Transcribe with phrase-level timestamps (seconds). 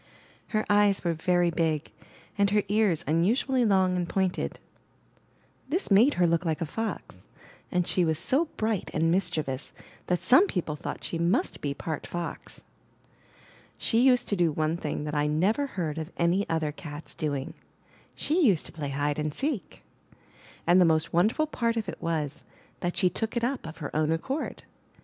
[0.47, 1.91] Her eyes were very big,
[2.35, 4.59] and her ears unusually long and pointed.
[5.69, 7.19] This made her look like a fox;
[7.71, 9.73] and she was so bright and mischievous
[10.07, 12.63] that some people thought she must be part fox.
[13.77, 17.53] She used to do one thing that I never heard of any other cat's doing:
[18.15, 19.83] she used to play hide and seek.
[20.65, 22.43] And the most wonderful part of it was,
[22.79, 24.63] that she took it up of her own accord.